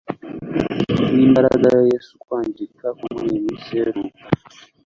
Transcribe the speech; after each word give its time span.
nimbaraga 1.15 1.67
ya 1.75 1.81
Yesu 1.91 2.09
ukwangirika 2.17 2.87
ko 2.97 3.03
muri 3.13 3.27
iyi 3.31 3.39
minsi 3.45 3.67
iheruka 3.67 4.13